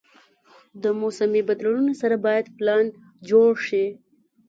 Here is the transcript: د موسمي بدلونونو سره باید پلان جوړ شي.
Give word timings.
د 0.83 0.83
موسمي 1.01 1.41
بدلونونو 1.49 1.93
سره 2.01 2.15
باید 2.25 2.45
پلان 2.57 2.85
جوړ 3.29 3.51
شي. 3.67 3.85